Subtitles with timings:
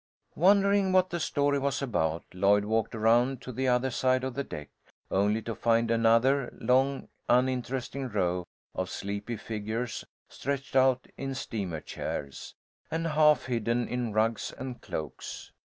[0.33, 4.43] Wondering what the story was about, Lloyd walked around to the other side of the
[4.43, 4.71] deck,
[5.11, 12.55] only to find another long uninteresting row of sleepy figures stretched out in steamer chairs,
[12.89, 15.51] and half hidden in rugs and cloaks.